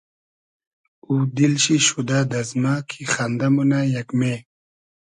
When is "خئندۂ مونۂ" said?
3.13-3.79